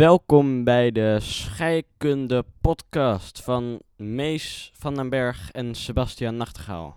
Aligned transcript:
Welkom 0.00 0.64
bij 0.64 0.90
de 0.90 1.16
Scheikunde 1.20 2.44
podcast 2.60 3.42
van 3.42 3.80
Mees 3.96 4.70
van 4.74 4.94
den 4.94 5.08
Berg 5.08 5.50
en 5.50 5.74
Sebastian 5.74 6.36
Nachtegaal. 6.36 6.96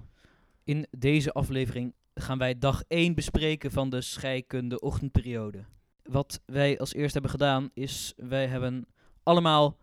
In 0.63 0.87
deze 0.91 1.31
aflevering 1.33 1.93
gaan 2.13 2.37
wij 2.37 2.59
dag 2.59 2.83
1 2.87 3.15
bespreken 3.15 3.71
van 3.71 3.89
de 3.89 4.01
scheikunde 4.01 4.79
ochtendperiode. 4.79 5.65
Wat 6.03 6.41
wij 6.45 6.79
als 6.79 6.93
eerst 6.93 7.13
hebben 7.13 7.31
gedaan 7.31 7.69
is, 7.73 8.13
wij 8.15 8.47
hebben 8.47 8.85
allemaal 9.23 9.77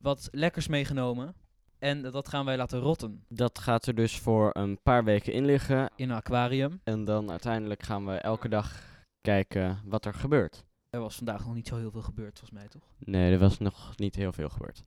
wat 0.00 0.28
lekkers 0.32 0.68
meegenomen. 0.68 1.34
En 1.78 2.02
dat 2.02 2.28
gaan 2.28 2.44
wij 2.44 2.56
laten 2.56 2.80
rotten 2.80 3.24
Dat 3.28 3.58
gaat 3.58 3.86
er 3.86 3.94
dus 3.94 4.18
voor 4.18 4.50
een 4.52 4.82
paar 4.82 5.04
weken 5.04 5.32
in 5.32 5.44
liggen. 5.44 5.90
in 5.96 6.10
een 6.10 6.16
aquarium. 6.16 6.80
En 6.84 7.04
dan 7.04 7.30
uiteindelijk 7.30 7.82
gaan 7.82 8.06
we 8.06 8.12
elke 8.12 8.48
dag 8.48 8.82
kijken 9.20 9.80
wat 9.84 10.04
er 10.04 10.14
gebeurt. 10.14 10.64
Er 10.96 11.02
was 11.02 11.16
vandaag 11.16 11.44
nog 11.44 11.54
niet 11.54 11.68
zo 11.68 11.76
heel 11.76 11.90
veel 11.90 12.02
gebeurd, 12.02 12.38
volgens 12.38 12.60
mij 12.60 12.68
toch? 12.68 12.82
Nee, 12.98 13.32
er 13.32 13.38
was 13.38 13.58
nog 13.58 13.92
niet 13.96 14.14
heel 14.14 14.32
veel 14.32 14.48
gebeurd. 14.48 14.84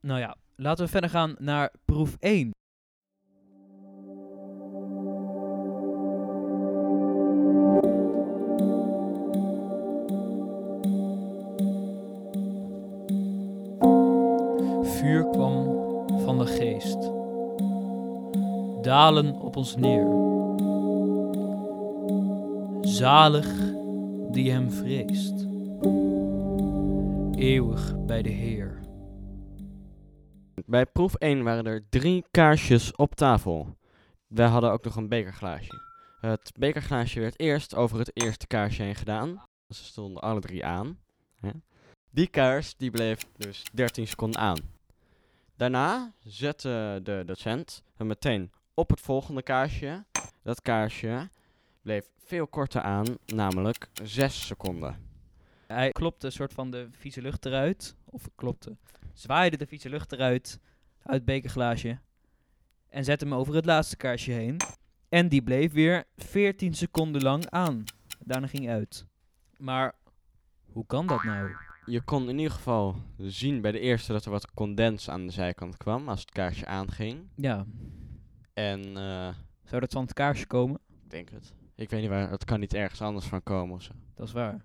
Nou 0.00 0.20
ja, 0.20 0.36
laten 0.56 0.84
we 0.84 0.90
verder 0.90 1.10
gaan 1.10 1.34
naar 1.38 1.72
proef 1.84 2.16
1. 2.20 2.50
Vuur 14.82 15.28
kwam 15.30 15.64
van 16.24 16.38
de 16.38 16.46
geest, 16.46 16.98
dalen 18.84 19.34
op 19.40 19.56
ons 19.56 19.76
neer. 19.76 20.06
Zalig 22.80 23.72
die 24.30 24.50
hem 24.50 24.70
vreest, 24.70 25.46
eeuwig 27.34 28.04
bij 28.06 28.22
de 28.22 28.28
Heer. 28.28 28.80
Bij 30.66 30.86
proef 30.86 31.14
1 31.14 31.42
waren 31.42 31.66
er 31.66 31.88
drie 31.88 32.24
kaarsjes 32.30 32.96
op 32.96 33.14
tafel. 33.14 33.76
Wij 34.26 34.46
hadden 34.46 34.72
ook 34.72 34.84
nog 34.84 34.96
een 34.96 35.08
bekerglaasje. 35.08 35.82
Het 36.20 36.52
bekerglaasje 36.58 37.20
werd 37.20 37.40
eerst 37.40 37.74
over 37.74 37.98
het 37.98 38.10
eerste 38.14 38.46
kaarsje 38.46 38.82
heen 38.82 38.94
gedaan. 38.94 39.42
Ze 39.68 39.84
stonden 39.84 40.22
alle 40.22 40.40
drie 40.40 40.64
aan. 40.64 40.98
Die 42.10 42.26
kaars 42.26 42.76
die 42.76 42.90
bleef 42.90 43.26
dus 43.36 43.62
13 43.72 44.06
seconden 44.06 44.40
aan. 44.40 44.58
Daarna 45.56 46.12
zette 46.22 47.00
de 47.02 47.22
docent 47.26 47.82
hem 47.94 48.06
meteen 48.06 48.52
op 48.74 48.90
het 48.90 49.00
volgende 49.00 49.42
kaarsje. 49.42 50.04
Dat 50.42 50.62
kaarsje 50.62 51.28
bleef 51.82 52.04
veel 52.24 52.46
korter 52.46 52.80
aan, 52.80 53.06
namelijk 53.26 53.88
6 54.02 54.46
seconden. 54.46 55.03
Hij 55.74 55.90
klopte 55.92 56.26
een 56.26 56.32
soort 56.32 56.52
van 56.52 56.70
de 56.70 56.88
vieze 56.90 57.22
lucht 57.22 57.46
eruit. 57.46 57.96
Of 58.04 58.28
klopte. 58.34 58.76
Zwaaide 59.12 59.56
de 59.56 59.66
vieze 59.66 59.88
lucht 59.88 60.12
eruit. 60.12 60.60
Uit 61.02 61.16
het 61.16 61.24
bekerglaasje. 61.24 61.98
En 62.88 63.04
zette 63.04 63.24
hem 63.24 63.34
over 63.34 63.54
het 63.54 63.64
laatste 63.66 63.96
kaarsje 63.96 64.32
heen. 64.32 64.56
En 65.08 65.28
die 65.28 65.42
bleef 65.42 65.72
weer 65.72 66.04
14 66.16 66.74
seconden 66.74 67.22
lang 67.22 67.50
aan. 67.50 67.84
Daarna 68.18 68.46
ging 68.46 68.64
hij 68.64 68.74
uit. 68.74 69.06
Maar 69.56 69.94
hoe 70.64 70.86
kan 70.86 71.06
dat 71.06 71.22
nou? 71.24 71.56
Je 71.86 72.00
kon 72.00 72.28
in 72.28 72.38
ieder 72.38 72.52
geval 72.52 72.96
zien 73.18 73.60
bij 73.60 73.72
de 73.72 73.78
eerste 73.80 74.12
dat 74.12 74.24
er 74.24 74.30
wat 74.30 74.50
condens 74.54 75.10
aan 75.10 75.26
de 75.26 75.32
zijkant 75.32 75.76
kwam 75.76 76.08
als 76.08 76.20
het 76.20 76.30
kaarsje 76.30 76.66
aanging. 76.66 77.28
Ja, 77.36 77.66
En 78.52 78.96
eh, 78.96 79.34
zou 79.64 79.80
dat 79.80 79.92
van 79.92 80.02
het 80.02 80.12
kaarsje 80.12 80.46
komen? 80.46 80.80
ik 81.04 81.10
denk 81.10 81.30
het. 81.30 81.52
Ik 81.74 81.90
weet 81.90 82.00
niet 82.00 82.10
waar, 82.10 82.30
het 82.30 82.44
kan 82.44 82.60
niet 82.60 82.74
ergens 82.74 83.00
anders 83.00 83.26
van 83.26 83.42
komen 83.42 83.74
of 83.76 83.82
zo. 83.82 83.92
Dat 84.14 84.26
is 84.26 84.32
waar. 84.32 84.64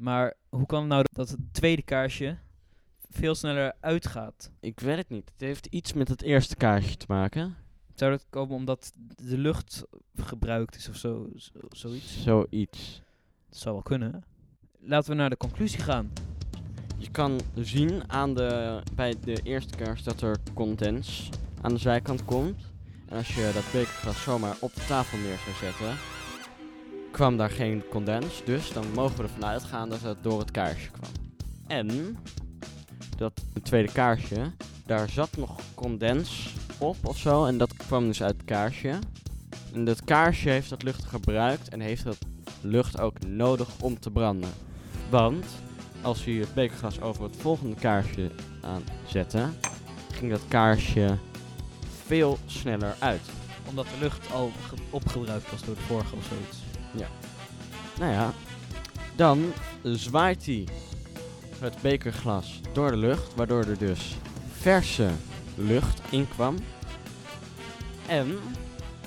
Maar 0.00 0.34
hoe 0.48 0.66
kan 0.66 0.80
het 0.80 0.88
nou 0.88 1.04
dat 1.12 1.28
het 1.28 1.38
tweede 1.52 1.82
kaarsje 1.82 2.36
veel 3.10 3.34
sneller 3.34 3.72
uitgaat? 3.80 4.50
Ik 4.60 4.80
weet 4.80 4.96
het 4.96 5.08
niet. 5.08 5.30
Het 5.32 5.40
heeft 5.40 5.66
iets 5.66 5.92
met 5.92 6.08
het 6.08 6.22
eerste 6.22 6.56
kaarsje 6.56 6.96
te 6.96 7.04
maken. 7.08 7.56
Zou 7.94 8.10
dat 8.10 8.26
komen 8.30 8.56
omdat 8.56 8.92
de 9.16 9.38
lucht 9.38 9.84
gebruikt 10.16 10.76
is 10.76 10.88
of 10.88 10.96
zo, 10.96 11.28
zo- 11.36 11.50
zoiets? 11.68 12.22
Zoiets. 12.22 13.02
Dat 13.48 13.58
zou 13.58 13.74
wel 13.74 13.82
kunnen. 13.84 14.24
Laten 14.78 15.10
we 15.10 15.16
naar 15.16 15.30
de 15.30 15.36
conclusie 15.36 15.80
gaan. 15.80 16.12
Je 16.96 17.10
kan 17.10 17.40
zien 17.54 18.10
aan 18.10 18.34
de, 18.34 18.82
bij 18.94 19.14
de 19.24 19.40
eerste 19.42 19.76
kaars 19.76 20.02
dat 20.02 20.20
er 20.20 20.36
condens 20.54 21.28
aan 21.60 21.72
de 21.72 21.78
zijkant 21.80 22.24
komt. 22.24 22.62
En 23.08 23.16
als 23.16 23.34
je 23.34 23.50
dat 23.54 23.64
bekerglas 23.72 24.22
zomaar 24.22 24.56
op 24.60 24.74
de 24.74 24.84
tafel 24.86 25.18
neer 25.18 25.38
zou 25.38 25.56
zetten, 25.56 25.96
kwam 27.10 27.36
daar 27.36 27.50
geen 27.50 27.82
condens. 27.90 28.42
Dus 28.44 28.72
dan 28.72 28.84
mogen 28.94 29.16
we 29.16 29.22
ervan 29.22 29.44
uitgaan 29.44 29.88
dat 29.88 30.00
het 30.00 30.22
door 30.22 30.38
het 30.38 30.50
kaarsje 30.50 30.90
kwam. 30.90 31.10
En 31.66 32.16
dat 33.16 33.40
het 33.54 33.64
tweede 33.64 33.92
kaarsje, 33.92 34.52
daar 34.86 35.08
zat 35.08 35.36
nog 35.36 35.60
condens 35.74 36.54
op 36.78 36.96
of 37.02 37.18
zo. 37.18 37.44
En 37.44 37.58
dat 37.58 37.76
kwam 37.76 38.06
dus 38.06 38.22
uit 38.22 38.36
het 38.36 38.44
kaarsje. 38.44 38.98
En 39.74 39.84
dat 39.84 40.04
kaarsje 40.04 40.48
heeft 40.48 40.70
dat 40.70 40.82
lucht 40.82 41.04
gebruikt 41.04 41.68
en 41.68 41.80
heeft 41.80 42.04
dat 42.04 42.18
lucht 42.60 43.00
ook 43.00 43.26
nodig 43.26 43.68
om 43.80 44.00
te 44.00 44.10
branden. 44.10 44.50
Want 45.10 45.44
als 46.02 46.24
je 46.24 46.32
het 46.40 46.54
bekerglas 46.54 47.00
over 47.00 47.22
het 47.22 47.36
volgende 47.36 47.74
kaarsje 47.76 48.30
aanzette, 48.62 49.48
ging 50.12 50.30
dat 50.30 50.42
kaarsje 50.48 51.16
veel 52.06 52.38
sneller 52.46 52.94
uit. 52.98 53.20
Omdat 53.68 53.84
de 53.84 53.96
lucht 54.00 54.32
al 54.32 54.50
ge- 54.68 54.74
opgebruikt 54.90 55.50
was 55.50 55.64
door 55.64 55.74
de 55.74 55.80
vorige 55.80 56.16
of 56.16 56.24
zoiets. 56.24 56.58
Nou 57.98 58.12
ja, 58.12 58.32
dan 59.16 59.52
zwaait 59.82 60.46
hij 60.46 60.68
het 61.58 61.82
bekerglas 61.82 62.60
door 62.72 62.90
de 62.90 62.96
lucht, 62.96 63.34
waardoor 63.34 63.64
er 63.64 63.78
dus 63.78 64.16
verse 64.50 65.10
lucht 65.56 66.12
in 66.12 66.28
kwam. 66.28 66.56
En 68.08 68.38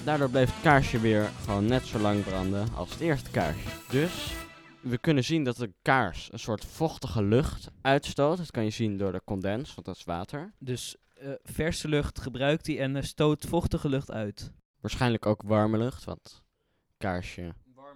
daardoor 0.03 0.29
bleef 0.29 0.53
het 0.53 0.63
kaarsje 0.63 0.99
weer 0.99 1.29
gewoon 1.43 1.65
net 1.65 1.85
zo 1.85 1.99
lang 1.99 2.23
branden 2.23 2.73
als 2.75 2.91
het 2.91 2.99
eerste 2.99 3.29
kaarsje. 3.29 3.69
Dus 3.89 4.33
we 4.81 4.97
kunnen 4.97 5.23
zien 5.23 5.43
dat 5.43 5.55
de 5.55 5.73
kaars 5.81 6.29
een 6.31 6.39
soort 6.39 6.65
vochtige 6.65 7.23
lucht 7.23 7.71
uitstoot. 7.81 8.37
Dat 8.37 8.51
kan 8.51 8.63
je 8.63 8.69
zien 8.69 8.97
door 8.97 9.11
de 9.11 9.21
condens, 9.25 9.73
want 9.73 9.85
dat 9.87 9.95
is 9.95 10.03
water. 10.03 10.53
Dus 10.59 10.95
eh, 11.13 11.31
verse 11.43 11.87
lucht 11.87 12.19
gebruikt 12.19 12.67
hij 12.67 12.79
en 12.79 13.03
stoot 13.03 13.45
vochtige 13.45 13.89
lucht 13.89 14.11
uit. 14.11 14.51
Waarschijnlijk 14.81 15.25
ook 15.25 15.41
warme 15.41 15.77
lucht, 15.77 16.03
want 16.03 16.43
kaarsje 16.97 17.53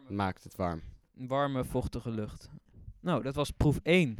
maakt 0.09 0.43
het 0.43 0.55
warm. 0.55 0.81
Warme, 1.13 1.65
vochtige 1.65 2.09
lucht. 2.11 2.49
Nou, 2.99 3.23
dat 3.23 3.35
was 3.35 3.51
proef 3.51 3.79
1. 3.83 4.17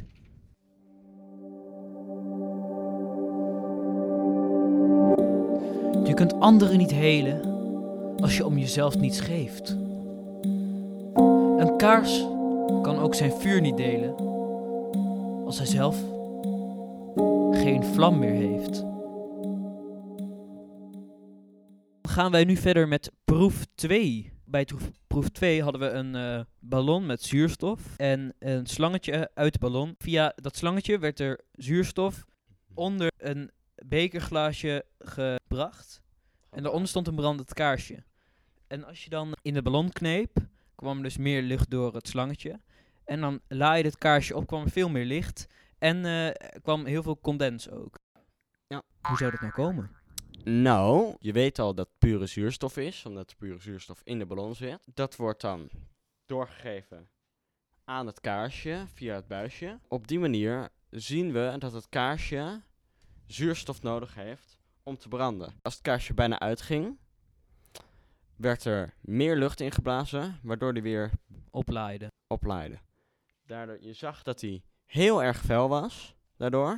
Je 6.04 6.14
kunt 6.14 6.34
anderen 6.34 6.78
niet 6.78 6.90
helen 6.90 7.44
als 8.16 8.36
je 8.36 8.46
om 8.46 8.58
jezelf 8.58 8.98
niets 8.98 9.20
geeft. 9.20 9.70
Een 11.58 11.74
kaars 11.76 12.18
kan 12.82 12.98
ook 12.98 13.14
zijn 13.14 13.32
vuur 13.32 13.60
niet 13.60 13.76
delen 13.76 14.16
als 15.44 15.58
hij 15.58 15.66
zelf 15.66 15.96
geen 17.52 17.84
vlam 17.84 18.18
meer 18.18 18.50
heeft. 18.50 18.80
Dan 22.00 22.12
gaan 22.12 22.30
wij 22.30 22.44
nu 22.44 22.56
verder 22.56 22.88
met 22.88 23.12
proef 23.24 23.66
2. 23.74 24.37
Bij 24.50 24.66
proef 25.06 25.28
2 25.28 25.62
hadden 25.62 25.80
we 25.80 25.88
een 25.88 26.14
eh, 26.14 26.44
ballon 26.58 27.06
met 27.06 27.22
zuurstof 27.22 27.96
en 27.96 28.34
een 28.38 28.66
slangetje 28.66 29.30
uit 29.34 29.52
de 29.52 29.58
ballon. 29.58 29.94
Via 29.98 30.32
dat 30.36 30.56
slangetje 30.56 30.98
werd 30.98 31.20
er 31.20 31.40
zuurstof 31.52 32.24
onder 32.74 33.12
een 33.16 33.50
bekerglaasje 33.74 34.84
gebracht. 34.98 36.00
En 36.50 36.62
daaronder 36.62 36.88
stond 36.88 37.06
een 37.06 37.14
brandend 37.14 37.52
kaarsje. 37.52 38.04
En 38.66 38.84
als 38.84 39.04
je 39.04 39.10
dan 39.10 39.32
in 39.42 39.54
de 39.54 39.62
ballon 39.62 39.92
kneep, 39.92 40.36
kwam 40.74 40.96
er 40.96 41.02
dus 41.02 41.16
meer 41.16 41.42
licht 41.42 41.70
door 41.70 41.94
het 41.94 42.08
slangetje. 42.08 42.60
En 43.04 43.20
dan 43.20 43.40
laaide 43.48 43.88
het 43.88 43.98
kaarsje 43.98 44.36
op, 44.36 44.46
kwam 44.46 44.62
er 44.62 44.70
veel 44.70 44.88
meer 44.88 45.04
licht. 45.04 45.46
En 45.78 46.04
eh, 46.04 46.60
kwam 46.62 46.86
heel 46.86 47.02
veel 47.02 47.20
condens 47.20 47.70
ook. 47.70 47.98
Ja. 48.66 48.82
Hoe 49.00 49.16
zou 49.16 49.30
dat 49.30 49.40
nou 49.40 49.52
komen? 49.52 49.97
Nou, 50.44 51.16
je 51.20 51.32
weet 51.32 51.58
al 51.58 51.74
dat 51.74 51.86
het 51.86 51.98
pure 51.98 52.26
zuurstof 52.26 52.76
is, 52.76 53.04
omdat 53.06 53.28
de 53.28 53.34
pure 53.38 53.60
zuurstof 53.60 54.00
in 54.04 54.18
de 54.18 54.26
ballon 54.26 54.54
zit. 54.54 54.78
Dat 54.94 55.16
wordt 55.16 55.40
dan 55.40 55.68
doorgegeven 56.26 57.08
aan 57.84 58.06
het 58.06 58.20
kaarsje 58.20 58.84
via 58.92 59.14
het 59.14 59.26
buisje. 59.26 59.78
Op 59.88 60.08
die 60.08 60.18
manier 60.18 60.68
zien 60.90 61.32
we 61.32 61.54
dat 61.58 61.72
het 61.72 61.88
kaarsje 61.88 62.60
zuurstof 63.26 63.82
nodig 63.82 64.14
heeft 64.14 64.58
om 64.82 64.98
te 64.98 65.08
branden. 65.08 65.54
Als 65.62 65.74
het 65.74 65.82
kaarsje 65.82 66.14
bijna 66.14 66.38
uitging, 66.38 66.98
werd 68.36 68.64
er 68.64 68.94
meer 69.00 69.36
lucht 69.36 69.60
ingeblazen, 69.60 70.38
waardoor 70.42 70.74
die 70.74 70.82
weer 70.82 71.10
Oplaaide. 71.50 72.12
oplaaide. 72.26 72.78
Daardoor, 73.46 73.82
je 73.82 73.92
zag 73.92 74.22
dat 74.22 74.40
hij 74.40 74.62
heel 74.84 75.22
erg 75.22 75.40
fel 75.40 75.68
was, 75.68 76.14
daardoor. 76.36 76.76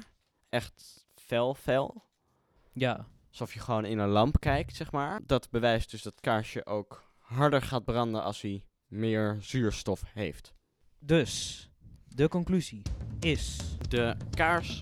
Echt 0.48 1.06
fel, 1.14 1.54
fel. 1.54 2.02
Ja. 2.72 3.06
Alsof 3.30 3.54
je 3.54 3.60
gewoon 3.60 3.84
in 3.84 3.98
een 3.98 4.08
lamp 4.08 4.40
kijkt, 4.40 4.76
zeg 4.76 4.92
maar. 4.92 5.20
Dat 5.26 5.50
bewijst 5.50 5.90
dus 5.90 6.02
dat 6.02 6.12
het 6.12 6.22
kaarsje 6.22 6.66
ook 6.66 7.04
harder 7.18 7.62
gaat 7.62 7.84
branden 7.84 8.22
als 8.22 8.40
hij 8.40 8.64
meer 8.86 9.36
zuurstof 9.40 10.02
heeft. 10.14 10.54
Dus, 10.98 11.64
De 12.08 12.28
conclusie 12.28 12.82
is... 13.20 13.56
De 13.88 14.16
kaars 14.30 14.78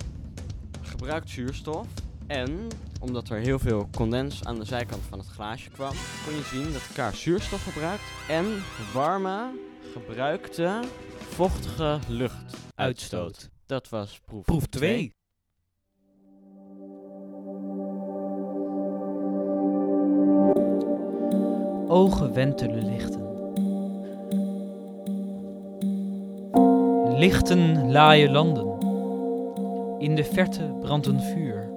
gebruikt 0.83 1.31
zuurstof. 1.31 1.87
En 2.27 2.69
omdat 3.01 3.29
er 3.29 3.39
heel 3.39 3.59
veel 3.59 3.89
condens 3.97 4.45
aan 4.45 4.59
de 4.59 4.65
zijkant 4.65 5.03
van 5.03 5.19
het 5.19 5.29
glaasje 5.29 5.71
kwam, 5.71 5.95
kon 6.25 6.35
je 6.35 6.43
zien 6.43 6.73
dat 6.73 6.83
de 6.89 6.93
kaars 6.95 7.21
zuurstof 7.23 7.63
gebruikt 7.63 8.03
en 8.29 8.63
warme, 8.93 9.59
gebruikte, 9.93 10.83
vochtige 11.19 11.99
lucht 12.09 12.57
uitstoot. 12.75 13.51
Dat 13.67 13.89
was 13.89 14.21
proef 14.25 14.45
Proef 14.45 14.67
twee. 14.67 14.95
2. 14.95 15.17
Ogen 21.89 22.33
wentelen 22.33 22.85
lichten. 22.85 23.21
Lichten 27.19 27.91
laaien 27.91 28.33
landen. 28.33 28.67
In 29.99 30.15
de 30.15 30.25
verte 30.25 30.63
brandt 30.81 31.07
een 31.07 31.21
vuur. 31.21 31.71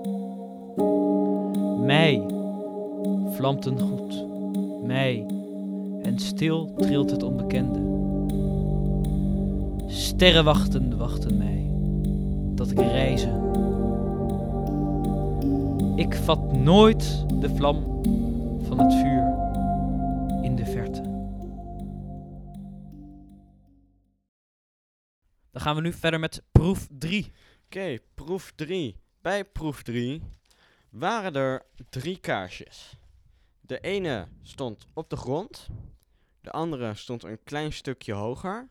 Mei 1.85 2.23
vlamt 3.29 3.65
een 3.65 3.79
goed. 3.79 4.25
Mei 4.83 5.25
en 6.01 6.19
stil 6.19 6.73
trilt 6.77 7.11
het 7.11 7.23
onbekende. 7.23 7.79
Sterren 9.87 10.43
wachten, 10.43 10.97
wachten 10.97 11.37
mij 11.37 11.65
dat 12.55 12.71
ik 12.71 12.79
reizen. 12.79 13.39
Ik 15.95 16.15
vat 16.15 16.57
nooit 16.57 17.25
de 17.39 17.49
vlam 17.55 17.77
van 18.61 18.79
het 18.79 18.93
vuur 18.93 19.31
Gaan 25.61 25.75
we 25.75 25.81
nu 25.81 25.93
verder 25.93 26.19
met 26.19 26.41
proef 26.51 26.87
3. 26.97 27.31
Oké, 27.65 27.97
proef 28.15 28.51
3. 28.55 28.97
Bij 29.21 29.45
proef 29.45 29.83
3 29.83 30.21
waren 30.89 31.33
er 31.33 31.65
drie 31.89 32.19
kaarsjes. 32.19 32.97
De 33.59 33.79
ene 33.79 34.27
stond 34.41 34.87
op 34.93 35.09
de 35.09 35.15
grond, 35.15 35.67
de 36.41 36.51
andere 36.51 36.93
stond 36.93 37.23
een 37.23 37.43
klein 37.43 37.73
stukje 37.73 38.13
hoger 38.13 38.67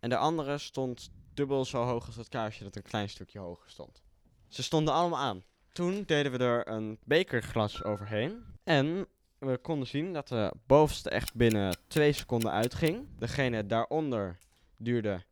en 0.00 0.08
de 0.08 0.16
andere 0.16 0.58
stond 0.58 1.10
dubbel 1.32 1.64
zo 1.64 1.82
hoog 1.82 2.06
als 2.06 2.16
het 2.16 2.28
kaarsje 2.28 2.64
dat 2.64 2.76
een 2.76 2.82
klein 2.82 3.08
stukje 3.08 3.38
hoger 3.38 3.70
stond. 3.70 4.02
Ze 4.48 4.62
stonden 4.62 4.94
allemaal 4.94 5.20
aan. 5.20 5.42
Toen 5.72 6.02
deden 6.06 6.32
we 6.32 6.38
er 6.38 6.68
een 6.68 6.98
bekerglas 7.04 7.84
overheen 7.84 8.44
en 8.64 9.06
we 9.38 9.58
konden 9.58 9.88
zien 9.88 10.12
dat 10.12 10.28
de 10.28 10.52
bovenste 10.66 11.10
echt 11.10 11.34
binnen 11.34 11.76
twee 11.86 12.12
seconden 12.12 12.50
uitging. 12.50 13.06
Degene 13.18 13.66
daaronder 13.66 14.38
duurde 14.76 15.24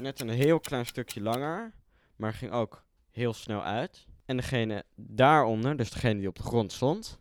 net 0.00 0.20
een 0.20 0.28
heel 0.28 0.60
klein 0.60 0.86
stukje 0.86 1.20
langer, 1.20 1.72
maar 2.16 2.34
ging 2.34 2.52
ook 2.52 2.84
heel 3.10 3.32
snel 3.32 3.62
uit. 3.64 4.06
En 4.24 4.36
degene 4.36 4.84
daaronder, 4.96 5.76
dus 5.76 5.90
degene 5.90 6.18
die 6.18 6.28
op 6.28 6.36
de 6.36 6.42
grond 6.42 6.72
stond, 6.72 7.18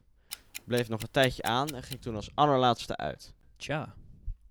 bleef 0.65 0.89
nog 0.89 1.01
een 1.01 1.11
tijdje 1.11 1.43
aan 1.43 1.67
en 1.67 1.83
ging 1.83 2.01
toen 2.01 2.15
als 2.15 2.31
allerlaatste 2.35 2.97
uit. 2.97 3.33
Tja, 3.57 3.95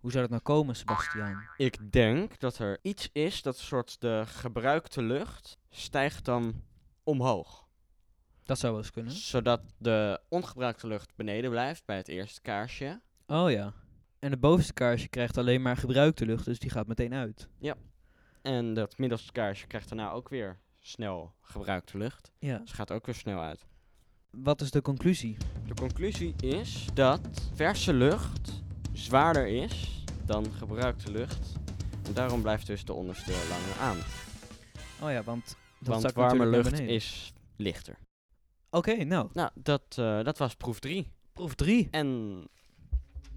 hoe 0.01 0.11
zou 0.11 0.23
dat 0.23 0.31
nou 0.31 0.43
komen, 0.43 0.77
Sebastian? 0.77 1.43
Ik 1.57 1.93
denk 1.93 2.39
dat 2.41 2.59
er 2.59 2.79
iets 2.83 3.09
is 3.13 3.43
dat 3.43 3.59
een 3.59 3.65
soort 3.65 4.01
de 4.01 4.23
gebruikte 4.27 5.03
lucht 5.03 5.59
stijgt 5.71 6.25
dan 6.25 6.63
omhoog. 7.03 7.67
Dat 8.45 8.59
zou 8.59 8.73
wel 8.73 8.83
eens 8.83 8.91
kunnen. 8.91 9.13
Zodat 9.13 9.61
de 9.79 10.21
ongebruikte 10.29 10.87
lucht 10.87 11.17
beneden 11.17 11.51
blijft 11.51 11.85
bij 11.85 11.97
het 11.97 12.09
eerste 12.09 12.41
kaarsje. 12.41 13.01
Oh 13.27 13.51
ja. 13.51 13.73
En 14.19 14.31
het 14.31 14.41
bovenste 14.41 14.73
kaarsje 14.73 15.09
krijgt 15.09 15.39
alleen 15.39 15.63
maar 15.63 15.77
gebruikte 15.77 16.27
lucht, 16.27 16.45
dus 16.45 16.59
die 16.59 16.71
gaat 16.71 16.87
meteen 16.87 17.15
uit. 17.15 17.49
En 18.43 18.75
dat 18.75 18.99
middelste 18.99 19.33
kaarsje 19.33 19.67
krijgt 19.67 19.89
daarna 19.89 20.11
ook 20.11 20.29
weer 20.29 20.59
snel 20.79 21.35
gebruikte 21.41 21.99
lucht. 21.99 22.33
Ja. 22.39 22.59
Dus 22.59 22.73
gaat 22.73 22.93
ook 22.93 23.07
weer 23.07 23.15
snel 23.15 23.41
uit. 23.41 23.67
Wat 24.31 24.61
is 24.61 24.71
de 24.71 24.83
conclusie? 24.83 25.37
De 25.67 25.75
conclusie 25.75 26.35
is 26.41 26.87
dat 26.95 27.21
verse 27.55 27.93
lucht 27.93 28.63
zwaarder 28.93 29.47
is 29.47 30.05
dan 30.25 30.53
gebruikte 30.53 31.11
lucht. 31.11 31.53
En 32.07 32.13
daarom 32.15 32.43
blijft 32.43 32.67
dus 32.67 32.85
de 32.85 32.93
onderste 32.93 33.31
langer 33.31 33.81
aan. 33.81 33.97
Oh 35.03 35.11
ja, 35.11 35.23
want 35.23 35.57
dat 35.81 36.03
Want 36.03 36.15
warme 36.15 36.47
lucht 36.47 36.81
is 36.81 37.33
lichter. 37.57 37.99
Oké, 38.71 39.05
nou, 39.05 39.29
Nou, 39.33 39.51
dat, 39.55 39.83
eh, 39.89 40.25
dat 40.25 40.39
was 40.39 40.55
proef 40.55 40.79
3. 40.79 41.13
proef 41.33 41.55
3. 41.55 41.89
En 41.91 42.49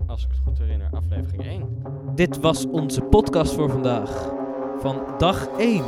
als 0.08 0.24
ik 0.24 0.30
het 0.30 0.40
goed 0.40 0.58
herinner, 0.58 0.92
aflevering 0.92 1.44
1. 1.44 2.16
Dit 2.16 2.38
was 2.38 2.66
onze 2.66 3.02
podcast 3.02 3.54
voor 3.54 3.70
vandaag. 3.70 4.41
Van 4.82 5.02
dag 5.18 5.48
1. 5.58 5.84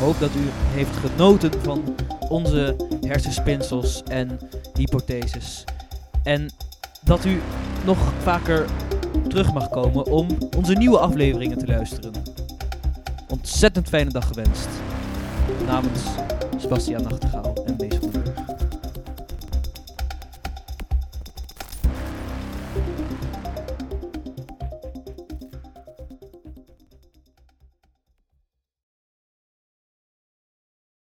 Hoop 0.00 0.20
dat 0.20 0.30
u 0.34 0.48
heeft 0.50 0.96
genoten 0.96 1.50
van 1.62 1.94
onze 2.28 2.76
hersenspinsels 3.00 4.02
en 4.02 4.38
hypotheses. 4.74 5.64
En 6.22 6.50
dat 7.04 7.24
u 7.24 7.40
nog 7.84 7.98
vaker 8.22 8.66
terug 9.28 9.52
mag 9.52 9.68
komen 9.68 10.06
om 10.06 10.26
onze 10.56 10.72
nieuwe 10.72 10.98
afleveringen 10.98 11.58
te 11.58 11.66
luisteren. 11.66 12.12
Ontzettend 13.28 13.88
fijne 13.88 14.10
dag 14.10 14.26
gewenst. 14.26 14.68
Namens 15.66 16.02
Sebastian 16.56 17.02
Nachtegaal 17.02 17.64
en 17.66 17.76
Mees 17.78 18.01